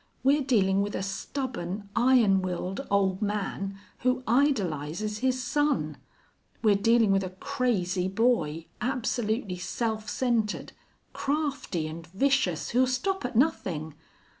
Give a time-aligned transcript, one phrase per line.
[0.23, 5.95] We're dealing with a stubborn, iron willed old man who idolizes his son;
[6.63, 10.71] we're dealing with a crazy boy, absolutely self centered,
[11.13, 13.93] crafty, and vicious, who'll stop at nothing.